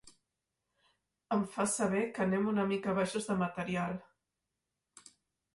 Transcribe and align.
Em 1.35 1.43
fa 1.57 1.67
saber 1.73 2.01
que 2.15 2.25
anem 2.25 2.49
una 2.53 2.65
mica 2.73 2.97
baixos 3.01 3.29
de 3.33 3.39
material. 3.45 3.95